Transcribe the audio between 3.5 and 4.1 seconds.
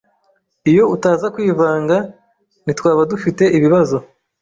ibibazo.